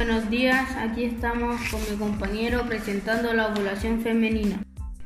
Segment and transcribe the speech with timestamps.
[0.00, 4.56] Buenos días, aquí estamos con mi compañero presentando la ovulación femenina.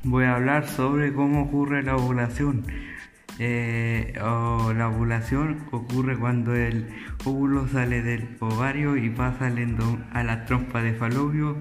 [0.05, 2.65] Voy a hablar sobre cómo ocurre la ovulación.
[3.41, 6.95] Eh, la ovulación ocurre cuando el
[7.25, 11.57] óvulo sale del ovario y va saliendo a la trompa de falopio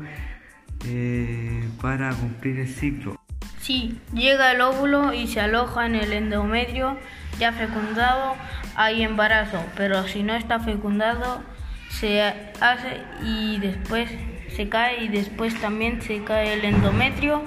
[0.86, 3.16] eh, para cumplir el ciclo.
[3.60, 7.00] Sí, llega el óvulo y se aloja en el endometrio
[7.40, 8.36] ya fecundado,
[8.76, 11.42] hay embarazo, pero si no está fecundado,
[12.00, 14.10] se hace y después
[14.56, 17.44] se cae y después también se cae el endometrio.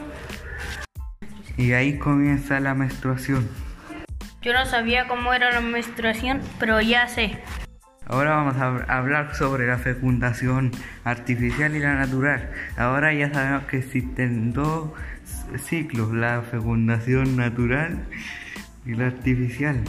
[1.56, 3.48] Y ahí comienza la menstruación.
[4.42, 7.38] Yo no sabía cómo era la menstruación, pero ya sé.
[8.06, 10.70] Ahora vamos a hablar sobre la fecundación
[11.02, 12.50] artificial y la natural.
[12.76, 14.90] Ahora ya sabemos que existen dos
[15.58, 18.04] ciclos, la fecundación natural
[18.84, 19.82] y la artificial.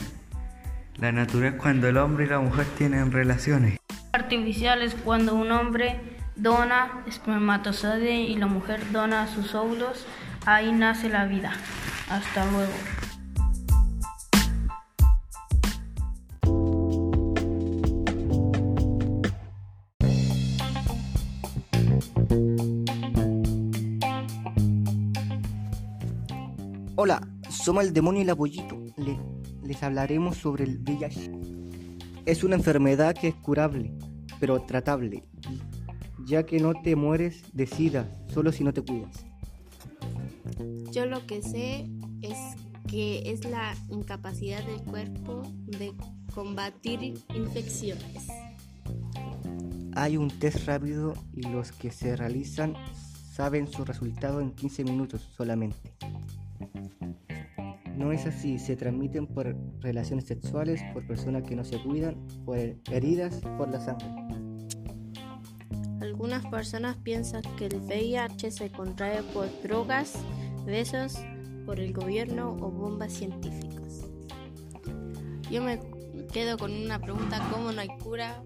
[0.96, 3.77] La natural es cuando el hombre y la mujer tienen relaciones
[4.12, 6.00] artificial es cuando un hombre
[6.36, 10.06] dona espermatozoide y la mujer dona sus óvulos.
[10.46, 11.52] Ahí nace la vida.
[12.08, 12.72] Hasta luego.
[27.00, 28.76] Hola, somos el demonio y el apoyito.
[29.62, 31.57] les hablaremos sobre el VIH.
[32.28, 33.90] Es una enfermedad que es curable
[34.38, 35.24] pero tratable,
[36.26, 39.24] ya que no te mueres de sida solo si no te cuidas.
[40.92, 41.88] Yo lo que sé
[42.20, 42.36] es
[42.86, 45.94] que es la incapacidad del cuerpo de
[46.34, 48.28] combatir infecciones.
[49.94, 52.74] Hay un test rápido y los que se realizan
[53.32, 55.94] saben su resultado en 15 minutos solamente.
[57.98, 62.56] No es así, se transmiten por relaciones sexuales, por personas que no se cuidan, por
[62.56, 64.06] heridas, por la sangre.
[66.00, 70.14] Algunas personas piensan que el VIH se contrae por drogas,
[70.64, 71.18] besos,
[71.66, 74.04] por el gobierno o bombas científicas.
[75.50, 75.80] Yo me
[76.32, 78.44] quedo con una pregunta, ¿cómo no hay cura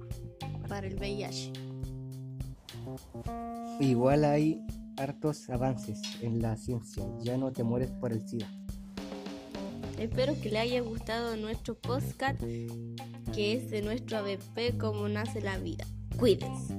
[0.67, 1.53] para el VIH?
[3.81, 4.65] Igual hay
[4.97, 8.62] hartos avances en la ciencia, ya no te mueres por el SIDA.
[10.03, 12.41] Espero que le haya gustado nuestro podcast,
[13.33, 15.85] que es de nuestro ABP, Cómo nace la vida.
[16.19, 16.75] Cuídense.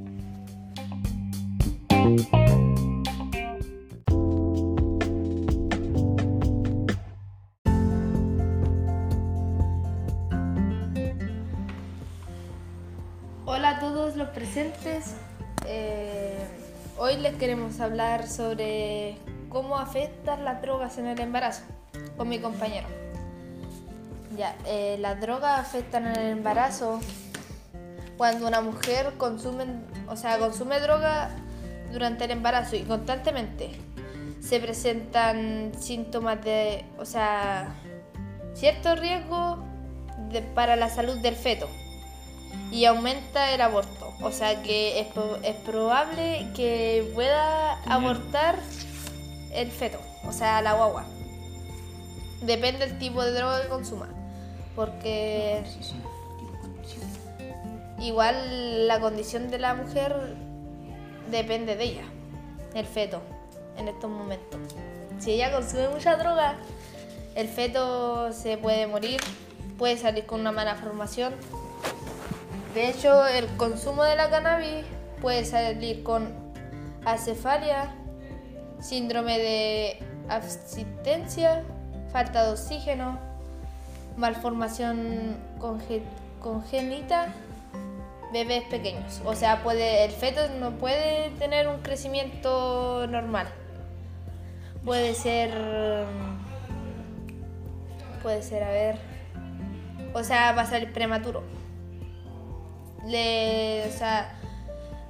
[13.45, 15.15] Hola a todos los presentes.
[15.65, 16.45] Eh,
[16.97, 19.15] hoy les queremos hablar sobre
[19.47, 21.63] cómo afectan las drogas en el embarazo
[22.17, 23.02] con mi compañero.
[24.35, 26.99] Ya, eh, las drogas afectan el embarazo
[28.17, 29.65] cuando una mujer consume,
[30.07, 31.29] o sea, consume droga
[31.91, 33.71] durante el embarazo y constantemente
[34.41, 37.75] se presentan síntomas de, o sea,
[38.55, 39.63] cierto riesgo
[40.55, 41.69] para la salud del feto
[42.71, 44.13] y aumenta el aborto.
[44.21, 45.07] O sea que es,
[45.43, 48.55] es probable que pueda abortar
[49.53, 51.05] el feto, o sea, la guagua.
[52.41, 54.09] Depende del tipo de droga que consuma
[54.75, 55.63] porque
[57.99, 60.35] igual la condición de la mujer
[61.31, 62.05] depende de ella,
[62.73, 63.21] el feto,
[63.77, 64.59] en estos momentos.
[65.19, 66.57] Si ella consume mucha droga,
[67.35, 69.19] el feto se puede morir,
[69.77, 71.33] puede salir con una mala formación.
[72.73, 74.85] De hecho, el consumo de la cannabis
[75.21, 76.33] puede salir con
[77.05, 77.93] acefalia,
[78.81, 81.63] síndrome de abstinencia,
[82.11, 83.19] falta de oxígeno,
[84.17, 85.37] malformación
[86.39, 87.33] congénita,
[88.31, 89.21] bebés pequeños.
[89.25, 93.47] O sea, puede, el feto no puede tener un crecimiento normal.
[94.83, 95.51] Puede ser.
[98.21, 98.97] Puede ser, a ver.
[100.13, 101.43] O sea, va a salir prematuro.
[103.05, 104.33] Le, o sea,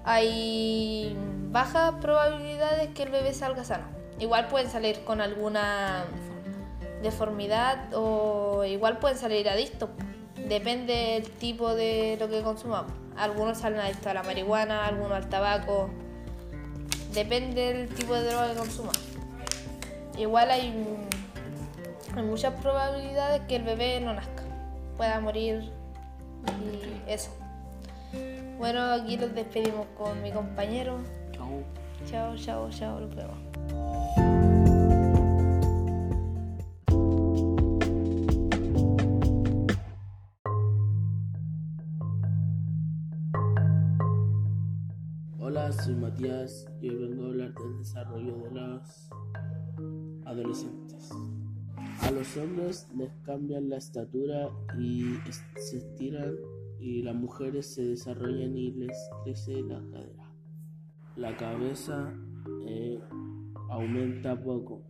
[0.03, 1.15] hay
[1.51, 3.85] bajas probabilidades que el bebé salga sano.
[4.19, 6.05] Igual pueden salir con alguna
[7.03, 9.89] deformidad o igual pueden salir adictos.
[10.47, 12.91] Depende del tipo de lo que consumamos.
[13.15, 15.89] Algunos salen adictos a la marihuana, algunos al tabaco.
[17.13, 18.95] Depende del tipo de droga que consuman.
[20.17, 20.73] Igual hay,
[22.15, 24.43] hay muchas probabilidades que el bebé no nazca,
[24.97, 25.71] pueda morir
[26.47, 27.31] y eso.
[28.57, 30.97] Bueno, aquí los despedimos con mi compañero.
[31.31, 31.63] Chao.
[32.09, 33.52] Chao, chao, chao, lo
[45.45, 49.09] Hola, soy Matías y hoy vengo a hablar del desarrollo de los
[50.23, 51.09] adolescentes.
[51.99, 54.47] A los hombres les cambian la estatura
[54.79, 55.03] y
[55.57, 56.33] se estiran
[56.79, 60.33] y las mujeres se desarrollan y les crece la cadera.
[61.17, 62.13] La cabeza
[62.65, 63.01] eh,
[63.69, 64.81] aumenta poco,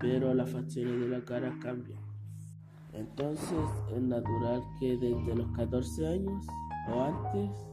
[0.00, 2.00] pero las facciones de la cara cambian.
[2.94, 3.60] Entonces
[3.94, 6.44] es natural que desde los 14 años
[6.92, 7.69] o antes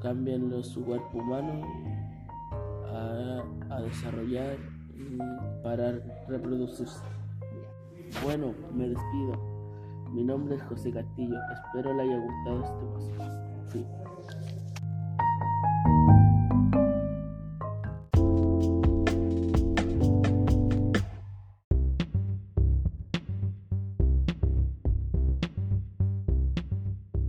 [0.00, 1.62] cambien los, su cuerpo humano
[2.86, 4.56] a, a desarrollar
[5.62, 5.92] para
[6.28, 7.02] reproducirse.
[8.24, 9.56] Bueno, me despido.
[10.12, 11.36] Mi nombre es José Castillo.
[11.52, 13.78] Espero le haya gustado este.
[13.78, 13.86] Sí.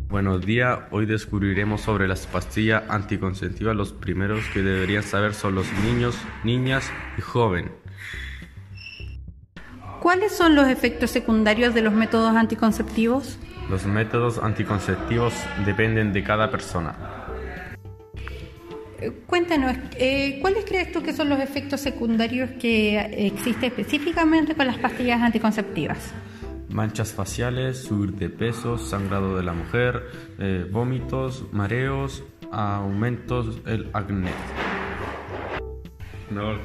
[0.10, 3.76] Buenos días, hoy descubriremos sobre las pastillas anticonceptivas.
[3.76, 7.72] Los primeros que deberían saber son los niños, niñas y jóvenes.
[10.02, 13.38] ¿Cuáles son los efectos secundarios de los métodos anticonceptivos?
[13.70, 15.34] Los métodos anticonceptivos
[15.66, 16.96] dependen de cada persona.
[19.02, 24.68] Eh, cuéntanos, eh, ¿cuáles crees tú que son los efectos secundarios que existen específicamente con
[24.68, 26.14] las pastillas anticonceptivas?
[26.70, 30.04] Manchas faciales, subir de peso, sangrado de la mujer,
[30.38, 34.32] eh, vómitos, mareos, aumentos del acné.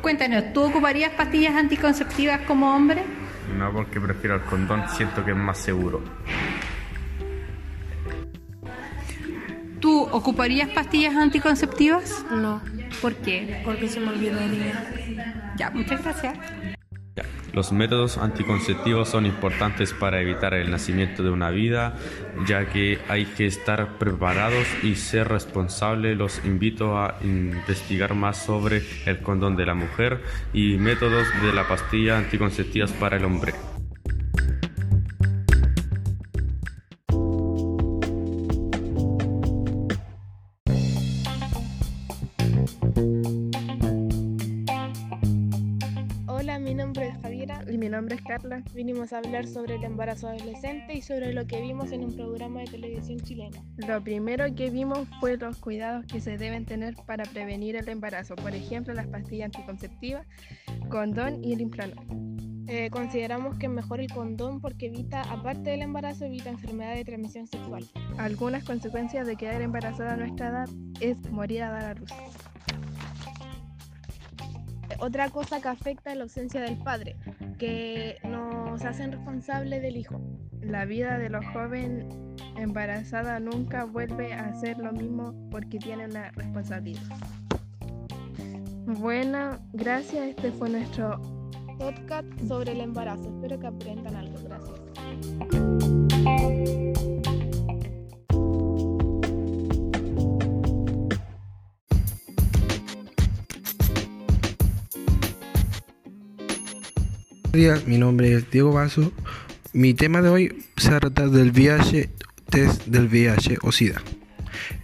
[0.00, 3.04] Cuéntanos, ¿tú ocuparías pastillas anticonceptivas como hombre?
[3.56, 6.02] No, porque prefiero el condón, siento que es más seguro.
[9.80, 12.24] ¿Tú ocuparías pastillas anticonceptivas?
[12.30, 12.60] No.
[13.00, 13.62] ¿Por qué?
[13.64, 15.54] Porque se me olvidaría.
[15.56, 16.38] Ya, muchas gracias.
[17.52, 21.94] Los métodos anticonceptivos son importantes para evitar el nacimiento de una vida,
[22.46, 26.16] ya que hay que estar preparados y ser responsables.
[26.16, 30.22] Los invito a investigar más sobre el condón de la mujer
[30.54, 33.71] y métodos de la pastilla anticonceptivas para el hombre.
[48.74, 52.60] Vinimos a hablar sobre el embarazo adolescente y sobre lo que vimos en un programa
[52.60, 53.60] de televisión chileno.
[53.76, 58.36] Lo primero que vimos fue los cuidados que se deben tener para prevenir el embarazo,
[58.36, 60.26] por ejemplo las pastillas anticonceptivas,
[60.90, 62.06] condón y el implanol.
[62.68, 67.04] Eh, consideramos que es mejor el condón porque evita, aparte del embarazo, evita enfermedades de
[67.04, 67.84] transmisión sexual.
[68.16, 70.68] Algunas consecuencias de quedar embarazada a nuestra edad
[71.00, 72.12] es morir a dar a luz.
[75.02, 77.16] Otra cosa que afecta es la ausencia del padre,
[77.58, 80.20] que nos hacen responsables del hijo.
[80.60, 82.06] La vida de los jóvenes
[82.56, 87.02] embarazada nunca vuelve a ser lo mismo porque tiene una responsabilidad.
[88.86, 90.28] Bueno, gracias.
[90.28, 91.20] Este fue nuestro
[91.80, 93.28] podcast sobre el embarazo.
[93.34, 94.38] Espero que aprendan algo.
[94.44, 95.61] Gracias.
[107.52, 109.12] Días, mi nombre es Diego Vaso.
[109.74, 112.08] Mi tema de hoy se trata del VIH,
[112.48, 114.00] test del VIH o SIDA.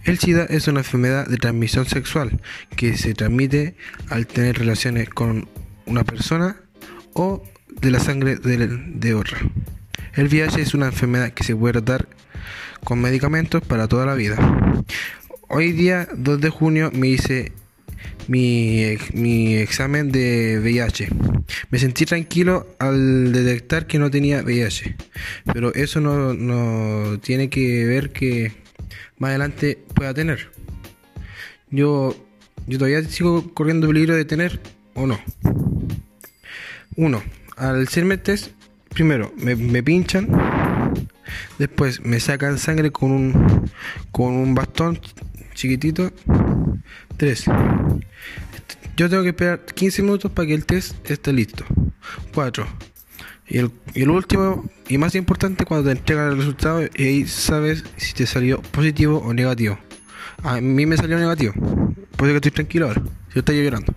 [0.03, 2.39] El SIDA es una enfermedad de transmisión sexual
[2.75, 3.75] que se transmite
[4.09, 5.47] al tener relaciones con
[5.87, 6.57] una persona
[7.13, 7.43] o
[7.81, 9.39] de la sangre de, de otra.
[10.13, 12.07] El VIH es una enfermedad que se puede tratar
[12.83, 14.37] con medicamentos para toda la vida.
[15.47, 17.51] Hoy día, 2 de junio, me hice
[18.27, 21.09] mi, mi examen de VIH.
[21.69, 24.95] Me sentí tranquilo al detectar que no tenía VIH,
[25.53, 28.51] pero eso no, no tiene que ver que
[29.17, 30.51] más adelante pueda tener.
[31.71, 32.15] Yo,
[32.67, 34.59] yo todavía sigo corriendo peligro de tener
[34.93, 35.19] o no.
[36.95, 37.23] Uno,
[37.57, 38.51] al hacerme test,
[38.89, 40.27] primero me, me pinchan,
[41.57, 43.71] después me sacan sangre con un,
[44.11, 44.99] con un bastón
[45.53, 46.11] chiquitito.
[47.17, 47.45] 3.
[48.99, 51.63] Yo tengo que esperar 15 minutos para que el test esté listo.
[52.33, 52.67] 4.
[53.47, 58.11] Y el, y último y más importante cuando te entregan el resultado y sabes si
[58.11, 59.79] te salió positivo o negativo.
[60.43, 61.53] A mí me salió negativo.
[61.53, 63.01] Por eso que estoy tranquilo ahora.
[63.33, 63.95] Yo estoy llorando.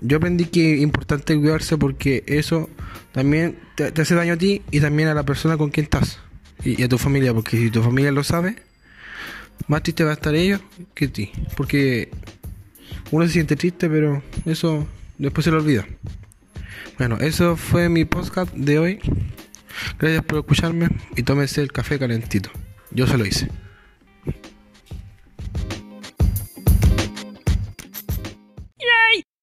[0.00, 2.70] Yo aprendí que es importante cuidarse porque eso
[3.10, 6.20] también te, hace daño a ti y también a la persona con quien estás.
[6.62, 8.62] y a tu familia, porque si tu familia lo sabe,
[9.66, 10.60] más triste va a estar ellos
[10.94, 11.32] que ti.
[11.56, 12.12] Porque
[13.10, 14.86] uno se siente triste, pero eso
[15.18, 15.86] después se lo olvida.
[16.98, 18.98] Bueno, eso fue mi podcast de hoy.
[19.98, 22.50] Gracias por escucharme y tómense el café calentito.
[22.90, 23.48] Yo se lo hice.